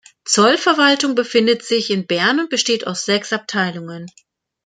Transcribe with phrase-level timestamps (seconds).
[0.25, 4.07] Zollverwaltung befindet sich in Bern und besteht aus sechs Abteilungen.